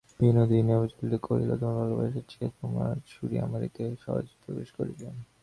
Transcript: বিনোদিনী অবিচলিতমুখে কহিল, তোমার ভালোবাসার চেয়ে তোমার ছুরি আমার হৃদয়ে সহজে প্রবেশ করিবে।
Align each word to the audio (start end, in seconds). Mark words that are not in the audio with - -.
বিনোদিনী 0.19 0.71
অবিচলিতমুখে 0.73 1.19
কহিল, 1.27 1.49
তোমার 1.53 1.75
ভালোবাসার 1.81 2.25
চেয়ে 2.29 2.49
তোমার 2.59 2.93
ছুরি 3.11 3.35
আমার 3.45 3.61
হৃদয়ে 3.65 4.01
সহজে 4.03 4.33
প্রবেশ 4.43 4.69
করিবে। 4.77 5.05